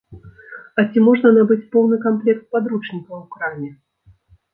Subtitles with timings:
[0.83, 3.69] А ці можна набыць поўны камплект падручнікаў у краме?